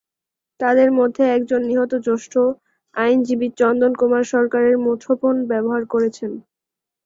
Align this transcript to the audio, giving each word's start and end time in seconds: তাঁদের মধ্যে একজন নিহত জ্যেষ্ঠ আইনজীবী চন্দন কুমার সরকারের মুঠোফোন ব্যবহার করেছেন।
তাঁদের 0.59 0.89
মধ্যে 0.99 1.23
একজন 1.31 1.61
নিহত 1.69 1.91
জ্যেষ্ঠ 2.05 2.33
আইনজীবী 2.95 3.47
চন্দন 3.59 3.91
কুমার 3.95 4.23
সরকারের 4.33 4.75
মুঠোফোন 4.85 5.35
ব্যবহার 5.51 5.83
করেছেন। 5.93 6.31